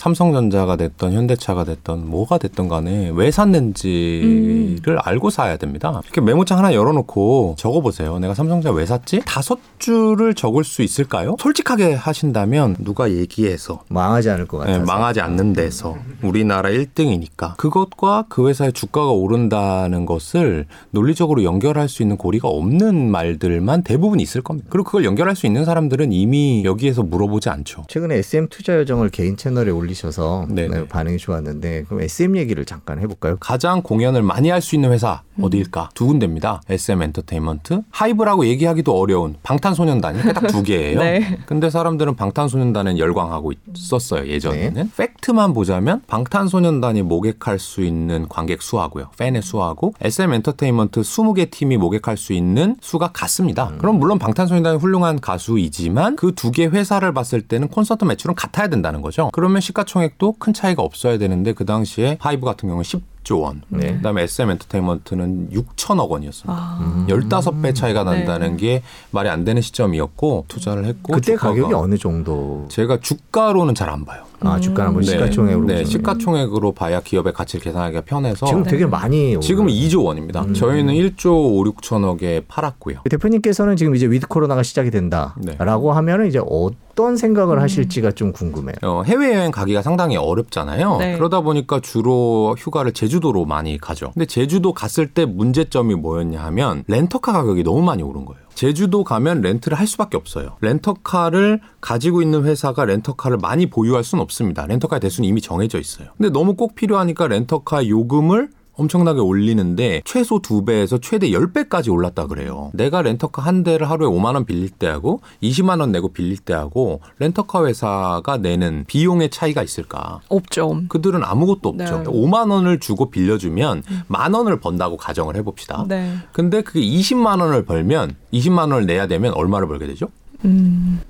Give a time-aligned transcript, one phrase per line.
[0.00, 4.98] 삼성전자가 됐던 현대차가 됐던 뭐가 됐던 간에 왜 샀는지를 음.
[5.02, 6.00] 알고 사야 됩니다.
[6.04, 8.18] 이렇게 메모장 하나 열어놓고 적어보세요.
[8.18, 9.20] 내가 삼성전자 왜 샀지?
[9.26, 11.36] 다섯 줄을 적을 수 있을까요?
[11.38, 14.78] 솔직하게 하신다면 누가 얘기해서 망하지 않을 것 같아요.
[14.78, 22.02] 네, 망하지 않는 데서 우리나라 1등이니까 그것과 그 회사의 주가가 오른다는 것을 논리적으로 연결할 수
[22.02, 24.68] 있는 고리가 없는 말들만 대부분 있을 겁니다.
[24.70, 27.84] 그리고 그걸 연결할 수 있는 사람들은 이미 여기에서 물어보지 않죠.
[27.88, 32.98] 최근에 SM 투자 여정을 개인 채널에 올 리셔서 네, 반응이 좋았는데 그럼 SM 얘기를 잠깐
[33.00, 33.36] 해볼까요?
[33.38, 35.29] 가장 공연을 많이 할 수 있는 회사 음.
[35.42, 35.90] 어디일까?
[35.94, 36.62] 두 군데입니다.
[36.68, 40.98] SM 엔터테인먼트, 하이브라고 얘기하기도 어려운 방탄소년단이 딱 두 개예요.
[41.00, 41.38] 네.
[41.46, 44.84] 근데 사람들은 방탄소년단은 열광하고 있었어요 예전에는.
[44.84, 44.90] 네.
[44.96, 52.16] 팩트만 보자면 방탄소년단이 모객할 수 있는 관객 수하고요, 팬의 수하고 SM 엔터테인먼트 20개 팀이 모객할
[52.16, 53.68] 수 있는 수가 같습니다.
[53.68, 53.78] 음.
[53.78, 59.02] 그럼 물론 방탄소년단이 훌륭한 가수이지만 그 두 개 회사를 봤을 때는 콘서트 매출은 같아야 된다는
[59.02, 59.30] 거죠.
[59.32, 63.62] 그러면 시가총액도 큰 차이가 없어야 되는데 그 당시에 하이브 같은 경우는 10조 원.
[63.68, 63.94] 네.
[63.96, 66.52] 그다음에 SM 엔터테인먼트는 6천억 원이었습니다.
[66.52, 67.06] 아.
[67.08, 68.56] 15배 차이가 난다는 네.
[68.56, 72.66] 게 말이 안 되는 시점이었고 투자를 했고 그때 가격이 어느 정도?
[72.70, 74.24] 제가 주가로는 잘 안 봐요.
[74.42, 75.12] 아, 주가 한번 네.
[75.12, 80.42] 시가총액으로 네, 시가총액으로 봐야 기업의 가치를 계산하기가 편해서 지금 되게 많이 지금은 2조 원입니다.
[80.42, 80.54] 음.
[80.54, 83.00] 저희는 1조 5, 6천억에 팔았고요.
[83.08, 85.94] 대표님께서는 지금 이제 위드 코로나가 시작이 된다라고 네.
[85.94, 87.62] 하면은 이제 어떤 생각을 음.
[87.62, 88.76] 하실지가 좀 궁금해요.
[88.82, 90.96] 어, 해외여행 가기가 상당히 어렵잖아요.
[90.98, 91.16] 네.
[91.16, 94.12] 그러다 보니까 주로 휴가를 제주도로 많이 가죠.
[94.14, 98.49] 근데 제주도 갔을 때 문제점이 뭐였냐 하면 렌터카 가격이 너무 많이 오른 거예요.
[98.60, 100.58] 제주도 가면 렌트를 할 수밖에 없어요.
[100.60, 104.66] 렌터카를 가지고 있는 회사가 렌터카를 많이 보유할 수는 없습니다.
[104.66, 106.08] 렌터카의 대수는 이미 정해져 있어요.
[106.18, 108.50] 근데 너무 꼭 필요하니까 렌터카 요금을
[108.80, 112.70] 엄청나게 올리는데 최소 2배에서 최대 10배까지 올랐다 그래요.
[112.72, 117.66] 내가 렌터카 한 대를 하루에 5만 원 빌릴 때하고 20만 원 내고 빌릴 때하고 렌터카
[117.66, 120.20] 회사가 내는 비용의 차이가 있을까?
[120.28, 120.82] 없죠.
[120.88, 121.98] 그들은 아무것도 없죠.
[121.98, 122.04] 네.
[122.04, 124.02] 5만 원을 주고 빌려주면 음.
[124.08, 125.84] 만 원을 번다고 가정을 해 봅시다.
[125.88, 126.14] 네.
[126.32, 130.06] 근데 그게 20만 원을 벌면 20만 원을 내야 되면 얼마를 벌게 되죠?
[130.44, 131.00] 음.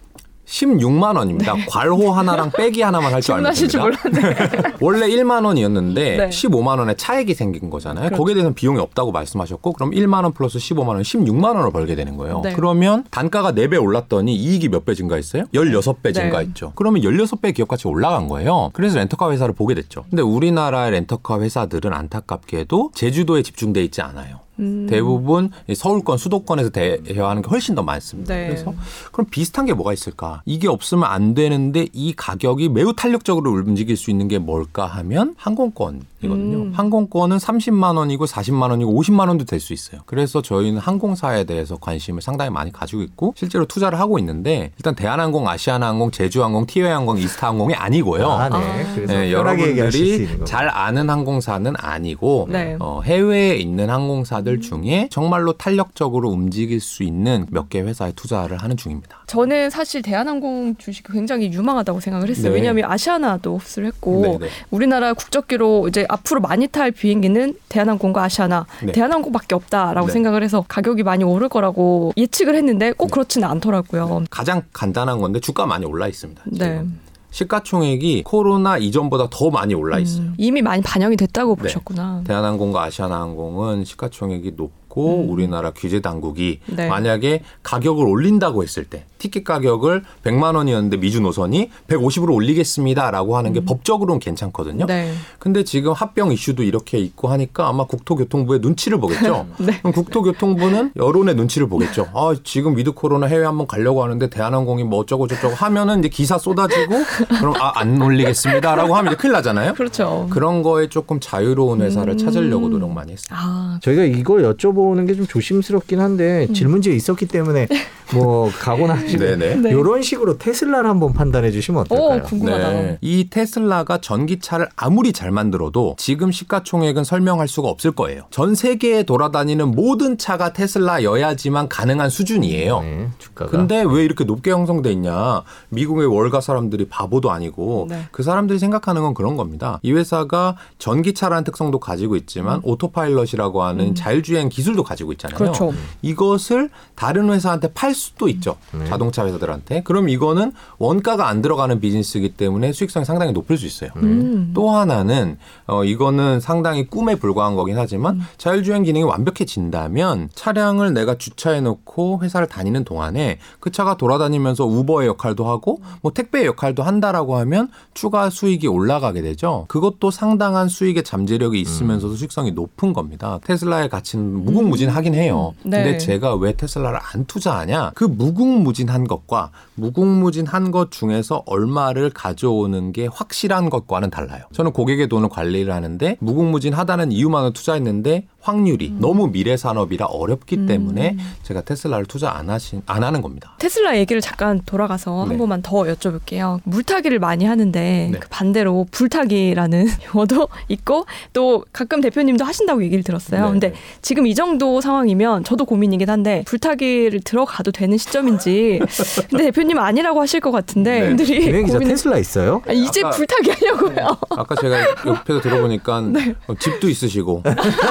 [0.51, 1.55] 16만 원입니다.
[1.55, 1.65] 네.
[1.69, 4.73] 괄호 하나랑 빼기 하나만 할 줄 알면 됩니다.
[4.81, 6.29] 원래 1만 원이었는데 네.
[6.29, 8.07] 15만 원의 차액이 생긴 거잖아요.
[8.07, 8.17] 그렇죠.
[8.21, 12.17] 거기에 대해서는 비용이 없다고 말씀하셨고 그럼 1만 원 플러스 15만 원 16만 원을 벌게 되는
[12.17, 12.41] 거예요.
[12.43, 12.53] 네.
[12.53, 15.45] 그러면 단가가 4배 올랐더니 이익이 몇 배 증가했어요?
[15.55, 16.73] 16배 증가했죠.
[16.75, 18.71] 그러면 16배 기업 가치 올라간 거예요.
[18.73, 20.05] 그래서 렌터카 회사를 보게 됐죠.
[20.09, 24.41] 근데 우리나라의 렌터카 회사들은 안타깝게도 제주도에 집중돼 있지 않아요.
[24.61, 24.87] 음.
[24.89, 28.35] 대부분 서울권, 수도권에서 대여하는 게 훨씬 더 많습니다.
[28.35, 28.49] 네.
[28.49, 28.75] 그래서
[29.13, 30.43] 그럼 비슷한 게 뭐가 있을까?
[30.45, 36.57] 이게 없으면 안 되는데 이 가격이 매우 탄력적으로 움직일 수 있는 게 뭘까 하면 항공권이거든요.
[36.59, 36.73] 음.
[36.75, 40.01] 항공권은 30만 원이고 40만 원이고 50만 원도 될 수 있어요.
[40.07, 45.47] 그래서 저희는 항공사에 대해서 관심을 상당히 많이 가지고 있고 실제로 투자를 하고 있는데 일단 대한항공,
[45.49, 48.27] 아시아나항공, 제주항공, 티웨이항공, 이스타항공이 아니고요.
[48.27, 48.57] 아, 네.
[48.57, 49.07] 아.
[49.07, 52.77] 네, 여러분들이 잘 아는 항공사는 아니고 네.
[52.81, 58.57] 어, 해외에 있는 항공사들 회사들 중에 정말로 탄력적으로 움직일 수 있는 몇 개 회사에 투자를
[58.57, 59.23] 하는 중입니다.
[59.29, 62.49] 저는 사실 대한항공 주식이 굉장히 유망하다고 생각을 했어요.
[62.49, 62.57] 네.
[62.57, 64.49] 왜냐하면 아시아나도 흡수를 했고 네, 네.
[64.71, 68.91] 우리나라 국적기로 이제 앞으로 많이 탈 비행기는 대한항공과 아시아나, 네.
[68.93, 70.13] 대한항공밖에 없다라고 네.
[70.13, 73.11] 생각을 해서 가격이 많이 오를 거라고 예측을 했는데 꼭 네.
[73.13, 74.25] 그렇지는 않더라고요.
[74.31, 76.43] 가장 간단한 건데 주가 많이 올라 있습니다.
[76.53, 76.99] 지금.
[77.31, 80.23] 시가총액이 코로나 이전보다 더 많이 올라 있어요.
[80.25, 81.63] 음, 이미 많이 반영이 됐다고 네.
[81.63, 82.23] 보셨구나.
[82.25, 85.31] 대한항공과 아시아나항공은 시가총액이 높 고 음.
[85.31, 86.89] 우리나라 규제 당국이 네.
[86.89, 93.61] 만약에 가격을 올린다고 했을 때 티켓 가격을 100만 원이었는데 미주 노선이 150으로 올리겠습니다라고 하는 게
[93.61, 93.65] 음.
[93.67, 94.87] 법적으로는 괜찮거든요.
[94.87, 95.13] 네.
[95.39, 99.47] 근데 지금 합병 이슈도 이렇게 있고 하니까 아마 국토교통부의 눈치를 보겠죠.
[99.61, 99.79] 네.
[99.79, 102.09] 그럼 국토교통부는 여론의 눈치를 보겠죠.
[102.13, 106.37] 아, 지금 위드 코로나 해외 한번 가려고 하는데 대한항공이 뭐 어쩌고 저쩌고 하면은 이제 기사
[106.37, 106.95] 쏟아지고
[107.39, 109.75] 그럼 아, 안 올리겠습니다라고 하면 이제 큰일 나잖아요.
[109.75, 110.27] 그렇죠.
[110.31, 112.19] 그런 거에 조금 자유로운 회사를 음.
[112.19, 113.39] 찾으려고 노력 많이 했어요.
[113.39, 113.79] 아.
[113.83, 116.55] 저희가 이거 여쭤보 는 게 좀 조심스럽긴 한데 음.
[116.55, 117.67] 질문지가 있었기 때문에
[118.15, 119.25] 뭐 가거나 하시고.
[119.25, 122.21] 이런 식으로 테슬라를 한번 판단해 주시면 어떨까요?
[122.21, 122.71] 오, 궁금하다.
[122.71, 122.99] 네.
[123.01, 128.25] 이 테슬라가 전기차를 아무리 잘 만들어도 지금 시가총액은 설명할 수가 없을 거예요.
[128.31, 132.81] 전 세계에 돌아다니는 모든 차가 테슬라여야지만 가능한 수준이에요.
[132.81, 133.51] 네, 주가가.
[133.51, 135.43] 근데 왜 이렇게 높게 형성돼 있냐?
[135.71, 138.05] 미국의 월가 사람들이 바보도 아니고 네.
[138.11, 139.79] 그 사람들이 생각하는 건 그런 겁니다.
[139.83, 142.61] 이 회사가 전기차라는 특성도 가지고 있지만 음.
[142.65, 143.95] 오토파일럿이라고 하는 음.
[143.95, 145.39] 자율주행 기술도 가지고 있잖아요.
[145.39, 145.73] 그렇죠.
[146.03, 148.57] 이것을 다른 회사한테 팔 수도 있죠.
[148.73, 148.87] 네.
[148.87, 149.83] 자동차 회사들한테.
[149.83, 153.91] 그럼 이거는 원가가 안 들어가는 비즈니스이기 때문에 수익성이 상당히 높을 수 있어요.
[153.97, 154.53] 음.
[154.55, 155.37] 또 하나는
[155.67, 158.23] 어 이거는 상당히 꿈에 불과한 거긴 하지만 음.
[158.39, 165.47] 자율주행 기능이 완벽해진다면 차량을 내가 주차해 놓고 회사를 다니는 동안에 그 차가 돌아다니면서 우버의 역할도
[165.47, 169.67] 하고 뭐 택배의 역할도 한다라고 하면 추가 수익이 올라가게 되죠.
[169.69, 172.17] 그것도 상당한 수익의 잠재력이 있으면서도 음.
[172.17, 173.39] 수익성이 높은 겁니다.
[173.45, 175.55] 테슬라의 가치는 무궁무진하긴 해요.
[175.65, 175.71] 음.
[175.71, 175.83] 네.
[175.83, 177.90] 근데 제가 왜 테슬라를 안 투자하냐?
[177.95, 184.45] 그 무궁무진한 것과 무궁무진한 것 중에서 얼마를 가져오는 게 확실한 것과는 달라요.
[184.53, 188.99] 저는 고객의 돈을 관리를 하는데 무궁무진하다는 이유만으로 투자했는데 확률이 음.
[189.01, 190.67] 너무 미래 산업이라 어렵기 음.
[190.67, 193.55] 때문에 제가 테슬라를 투자 안 하신 안 하는 겁니다.
[193.59, 195.31] 테슬라 얘기를 잠깐 돌아가서 네.
[195.31, 196.61] 한 번만 더 여쭤볼게요.
[196.65, 198.19] 물타기를 많이 하는데 네.
[198.19, 203.45] 그 반대로 불타기라는 용어도 있고 또 가끔 대표님도 하신다고 얘기를 들었어요.
[203.47, 203.51] 네.
[203.51, 208.81] 근데 지금 이 정도 상황이면 저도 고민이긴 한데 불타기를 들어가도 되는 시점인지
[209.29, 211.63] 근데 대표님 아니라고 하실 것 같은데 분들이 네.
[211.63, 211.89] 고민...
[211.89, 212.63] 테슬라 있어요?
[212.67, 214.19] 아, 이제 아까, 불타기 하냐고요.
[214.31, 216.35] 아까 제가 옆에서 들어보니까 네.
[216.59, 217.43] 집도 있으시고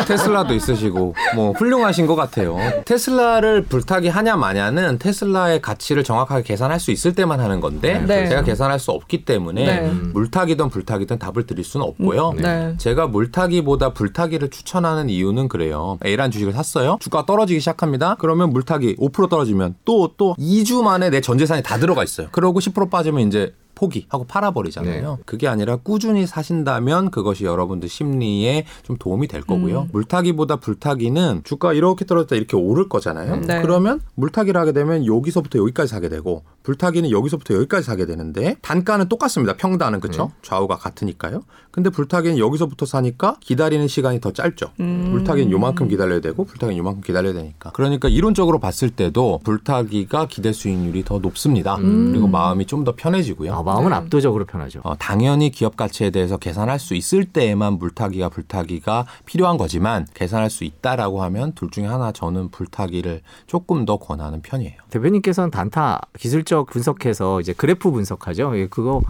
[0.07, 2.57] 테슬라 테슬라도 있으시고 뭐 훌륭하신 것 같아요.
[2.85, 8.27] 테슬라를 불타기 하냐 마냐는 테슬라의 가치를 정확하게 계산할 수 있을 때만 하는 건데 네.
[8.27, 9.91] 제가 계산할 수 없기 때문에 네.
[10.13, 12.33] 물타기든 불타기든 답을 드릴 수는 없고요.
[12.37, 12.75] 네.
[12.77, 15.97] 제가 물타기보다 불타기를 추천하는 이유는 그래요.
[16.05, 16.97] A란 주식을 샀어요.
[16.99, 18.15] 주가 떨어지기 시작합니다.
[18.19, 22.27] 그러면 물타기 5% 떨어지면 또 또 2주 만에 내 전 재산이 다 들어가 있어요.
[22.31, 25.15] 그러고 10% 빠지면 이제 포기하고 팔아버리잖아요.
[25.15, 25.23] 네.
[25.25, 29.83] 그게 아니라 꾸준히 사신다면 그것이 여러분들 심리에 좀 도움이 될 거고요.
[29.83, 29.89] 음.
[29.93, 33.37] 물타기보다 불타기는 주가 이렇게 떨어졌다 이렇게 오를 거잖아요.
[33.41, 33.61] 네.
[33.61, 39.55] 그러면 물타기를 하게 되면 여기서부터 여기까지 사게 되고 불타기는 여기서부터 여기까지 사게 되는데 단가는 똑같습니다.
[39.55, 40.25] 평단은 그렇죠.
[40.25, 40.39] 음.
[40.41, 41.41] 좌우가 같으니까요.
[41.71, 44.71] 근데 불타기는 여기서부터 사니까 기다리는 시간이 더 짧죠.
[44.81, 45.09] 음.
[45.11, 47.71] 불타기는 요만큼 기다려야 되고 불타기는 요만큼 기다려야 되니까.
[47.71, 51.75] 그러니까 이론적으로 봤을 때도 불타기가 기대 수익률이 더 높습니다.
[51.77, 52.11] 음.
[52.11, 53.53] 그리고 마음이 좀 더 편해지고요.
[53.53, 53.95] 아, 마음은 네.
[53.95, 54.81] 압도적으로 편하죠.
[54.83, 60.63] 어, 당연히 기업 가치에 대해서 계산할 수 있을 때에만 물타기가 불타기가 필요한 거지만 계산할 수
[60.63, 64.73] 있다라고 하면 둘 중에 하나 저는 불타기를 조금 더 권하는 편이에요.
[64.89, 68.57] 대표님께서는 단타 기술적 분석해서 이제 그래프 분석하죠.
[68.57, 69.01] 예, 그거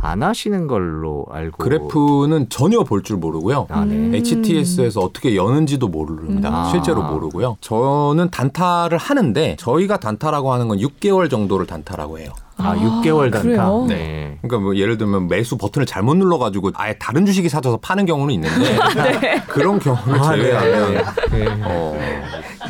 [0.00, 3.66] 안 하시는 걸로 알고 그래프는 전혀 볼 줄 모르고요.
[3.70, 4.16] 아, 네.
[4.18, 6.66] HTS에서 어떻게 여는지도 모릅니다.
[6.66, 6.70] 음.
[6.70, 7.56] 실제로 모르고요.
[7.60, 12.32] 저는 단타를 하는데 저희가 단타라고 하는 건 6개월 정도를 단타라고 해요.
[12.58, 13.42] 아, 아 6개월 단타.
[13.42, 13.86] 그래요?
[13.88, 14.38] 네.
[14.42, 18.78] 그러니까 뭐 예를 들면 매수 버튼을 잘못 눌러가지고 아예 다른 주식이 사져서 파는 경우는 있는데
[19.20, 19.42] 네.
[19.48, 20.42] 그런 경우를 아, 네.
[20.42, 21.38] 제외하면 네.
[21.38, 21.62] 네.
[21.64, 21.98] 어,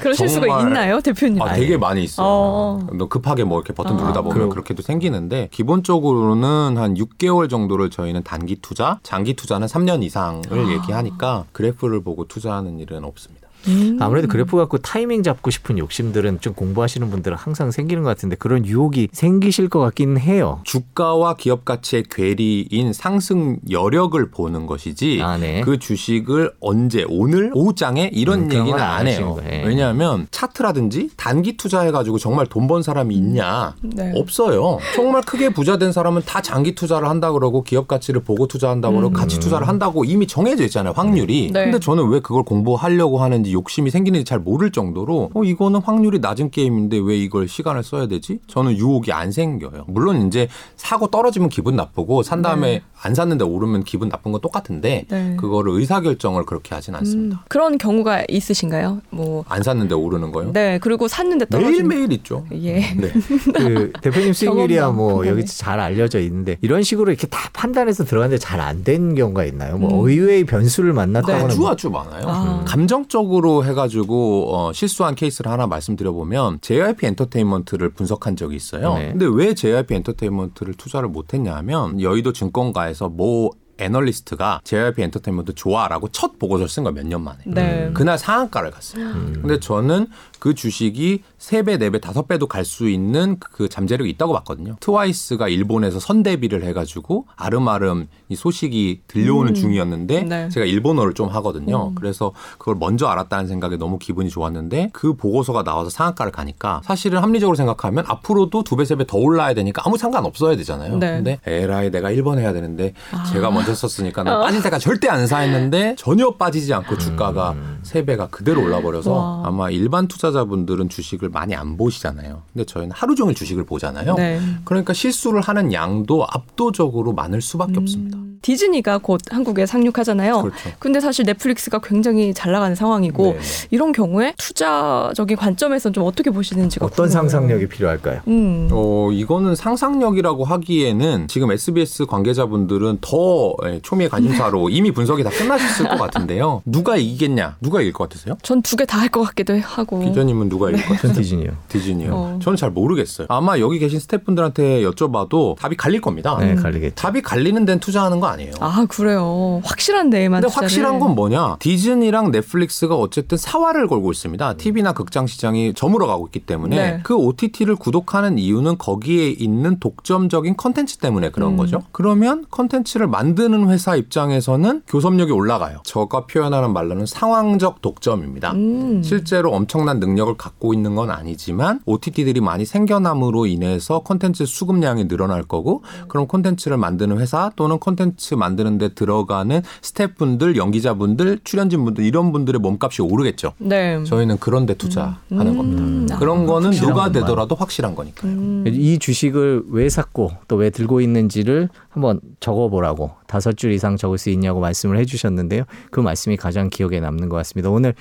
[0.00, 1.42] 그러실 수가 있나요, 대표님?
[1.42, 2.26] 아, 되게 많이 있어요.
[2.26, 2.86] 어.
[2.92, 4.48] 너 급하게 뭐 이렇게 버튼 아, 누르다 보면 그럼.
[4.50, 10.68] 그렇게도 생기는데 기본적으로는 한 6개월 정도를 저희는 단기 투자, 장기 투자는 3년 이상을 아.
[10.70, 13.47] 얘기하니까 그래프를 보고 투자하는 일은 없습니다.
[13.66, 13.98] 음.
[14.00, 18.64] 아무래도 그래프 갖고 타이밍 잡고 싶은 욕심들은 좀 공부하시는 분들은 항상 생기는 것 같은데 그런
[18.64, 20.60] 유혹이 생기실 것 같긴 해요.
[20.64, 25.60] 주가와 기업 가치의 괴리인 상승 여력을 보는 것이지 아, 네.
[25.62, 29.36] 그 주식을 언제 오늘 오후장에 이런 음, 얘기는 안 해요.
[29.44, 29.64] 네.
[29.66, 34.12] 왜냐하면 차트라든지 단기 투자해가지고 정말 돈 번 사람이 있냐 네.
[34.14, 34.78] 없어요.
[34.94, 39.14] 정말 크게 부자 된 사람은 다 장기 투자를 한다 그러고 기업 가치를 보고 투자한다고 그러고
[39.14, 39.16] 음.
[39.18, 40.92] 가치 투자를 한다고 이미 정해져 있잖아요.
[40.94, 41.50] 확률이.
[41.50, 41.64] 네.
[41.64, 46.50] 근데 저는 왜 그걸 공부하려고 하는지 욕심이 생기는지 잘 모를 정도로 어 이거는 확률이 낮은
[46.50, 48.38] 게임인데 왜 이걸 시간을 써야 되지?
[48.46, 49.84] 저는 유혹이 안 생겨요.
[49.88, 52.82] 물론 이제 사고 떨어지면 기분 나쁘고 산 다음에 네.
[53.02, 55.36] 안 샀는데 오르면 기분 나쁜 건 똑같은데 네.
[55.38, 57.36] 그거를 의사 결정을 그렇게 하진 않습니다.
[57.36, 59.00] 음, 그런 경우가 있으신가요?
[59.10, 60.52] 뭐 안 샀는데 오르는 거요?
[60.52, 62.44] 네, 그리고 샀는데 떨어지는 매일 매일 있죠.
[62.52, 62.80] 예.
[62.94, 63.12] 네.
[63.56, 68.60] 그 대표님 수익률이야 뭐 여기 잘 알려져 있는데 이런 식으로 이렇게 다 판단해서 들어갔는데 잘
[68.60, 69.76] 안 된 경우가 있나요?
[69.78, 70.08] 뭐 음.
[70.08, 71.52] 의외의 변수를 만났다거나 네.
[71.54, 72.22] 아주 아주 많아요.
[72.26, 72.64] 아.
[72.66, 78.94] 감정적으로 식으로 해가지고 어, 실수한 케이스를 하나 말씀드려보면 JYP 엔터테인먼트를 분석한 적이 있어요.
[78.94, 79.10] 네.
[79.10, 86.38] 근데 왜 JYP 엔터테인먼트를 투자를 못했냐 하면 여의도 증권가에서 모 애널리스트가 JYP 엔터테인먼트 좋아라고 첫
[86.38, 87.38] 보고서를 쓴 거예요 몇년 만에.
[87.46, 87.90] 네.
[87.94, 89.04] 그날 상한가를 갔어요.
[89.04, 89.38] 음.
[89.40, 94.76] 근데 저는 그 주식이 3배, 4배, 5배도 갈 수 있는 그 잠재력이 있다고 봤거든요.
[94.80, 99.54] 트와이스가 일본에서 선데뷔를 해가지고 알음알음 이 소식이 들려오는 음.
[99.54, 100.48] 중이었는데 네.
[100.50, 101.88] 제가 일본어를 좀 하거든요.
[101.88, 101.94] 음.
[101.94, 107.56] 그래서 그걸 먼저 알았다는 생각에 너무 기분이 좋았는데 그 보고서가 나와서 상한가를 가니까 사실은 합리적으로
[107.56, 110.96] 생각하면 앞으로도 두 배, 세 배 더 올라야 되니까 아무 상관 없어야 되잖아요.
[110.98, 111.12] 네.
[111.16, 113.24] 근데 에라이 내가 1번 해야 되는데 아.
[113.24, 114.42] 제가 먼저 썼으니까 나 어.
[114.42, 117.80] 빠질 때까지 절대 안 사 했는데 전혀 빠지지 않고 주가가 음.
[117.84, 122.42] 3배가 그대로 올라버려서 아마 일반 투자자분들은 주식을 많이 안 보시잖아요.
[122.52, 124.14] 근데 저희는 하루 종일 주식을 보잖아요.
[124.14, 124.40] 네.
[124.64, 127.82] 그러니까 실수를 하는 양도 압도적으로 많을 수밖에 음.
[127.82, 128.27] 없습니다.
[128.42, 130.42] 디즈니가 곧 한국에 상륙하잖아요.
[130.42, 130.70] 그렇죠.
[130.78, 133.38] 근데 사실 넷플릭스가 굉장히 잘 나가는 상황이고 네, 네.
[133.70, 137.12] 이런 경우에 투자적인 관점에서 좀 어떻게 보시는지가 어떤 궁금해요.
[137.28, 138.20] 상상력이 필요할까요?
[138.28, 138.68] 음.
[138.72, 145.88] 어 이거는 상상력이라고 하기에는 지금 SBS 관계자분들은 더 예, 초미의 관심사로 이미 분석이 다 끝나셨을
[145.88, 146.62] 것 같은데요.
[146.64, 147.56] 누가 이기겠냐?
[147.60, 148.36] 누가 이길 것 같으세요?
[148.42, 150.00] 전 두 개 다 할 것 같기도 하고.
[150.00, 151.12] 기자님은 누가 이길 것 같아요?
[151.14, 151.50] 디즈니요.
[151.68, 152.10] 디즈니요.
[152.12, 152.38] 어.
[152.42, 153.26] 저는 잘 모르겠어요.
[153.30, 156.36] 아마 여기 계신 스태프분들한테 여쭤봐도 답이 갈릴 겁니다.
[156.40, 156.94] 네, 갈리겠죠.
[156.94, 158.52] 답이 갈리는 데는 투자하는 거 아니에요.
[158.60, 159.60] 아 그래요.
[159.64, 160.42] 확실한 데에만.
[160.42, 161.56] 근데 확실한 건 뭐냐?
[161.58, 164.54] 디즈니랑 넷플릭스가 어쨌든 사활을 걸고 있습니다.
[164.54, 167.00] TV나 극장 시장이 저물어 가고 있기 때문에 네.
[167.02, 171.56] 그 OTT를 구독하는 이유는 거기에 있는 독점적인 컨텐츠 때문에 그런 음.
[171.56, 171.82] 거죠.
[171.92, 175.80] 그러면 컨텐츠를 만드는 회사 입장에서는 교섭력이 올라가요.
[175.84, 178.52] 저가 표현하는 말로는 상황적 독점입니다.
[178.52, 179.02] 음.
[179.02, 185.82] 실제로 엄청난 능력을 갖고 있는 건 아니지만 OTT들이 많이 생겨남으로 인해서 컨텐츠 수급량이 늘어날 거고
[186.08, 187.78] 그럼 콘텐츠를 만드는 회사 또는
[188.18, 193.54] 콘텐츠 만드는 데 들어가는 스태프분들, 연기자분들, 출연진분들 이런 분들의 몸값이 오르겠죠.
[193.58, 194.02] 네.
[194.04, 195.56] 저희는 그런 데 투자하는 음.
[195.56, 196.16] 겁니다.
[196.16, 196.18] 음.
[196.18, 198.30] 그런 거는 누가 되더라도 확실한 거니까요.
[198.32, 198.64] 음.
[198.66, 204.28] 이 주식을 왜 샀고 또 왜 들고 있는지를 한번 적어보라고 다섯 줄 이상 적을 수
[204.30, 205.62] 있냐고 말씀을 해주셨는데요.
[205.92, 207.70] 그 말씀이 가장 기억에 남는 것 같습니다.
[207.70, 207.94] 오늘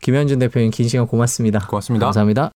[0.00, 1.66] 김현준 대표님 긴 시간 고맙습니다.
[1.66, 2.06] 고맙습니다.
[2.06, 2.52] 감사합니다.